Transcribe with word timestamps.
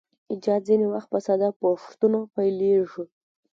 ایجاد 0.31 0.61
ځینې 0.67 0.85
وخت 0.93 1.07
په 1.13 1.19
ساده 1.25 1.49
پوښتنو 1.61 2.19
پیلیږي. 2.35 3.03